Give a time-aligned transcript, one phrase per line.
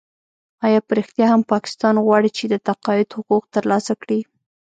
[0.65, 4.19] آیا په رښتیا هم پاکستان غواړي چې د تقاعد حقوق ترلاسه کړي؟